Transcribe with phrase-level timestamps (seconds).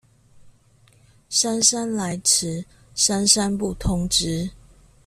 [1.29, 2.65] 姍姍來遲，
[2.95, 4.49] 姍姍不通知